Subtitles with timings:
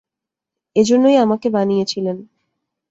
[0.75, 2.17] এজন্যই, আমাকে বানিয়েছিলেন।